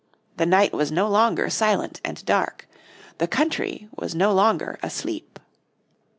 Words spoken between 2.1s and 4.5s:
dark. The country was no